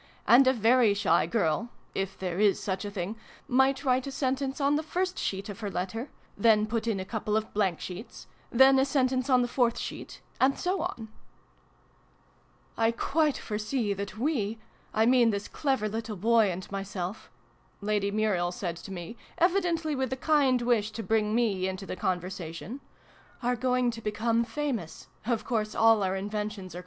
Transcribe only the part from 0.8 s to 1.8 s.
shy girl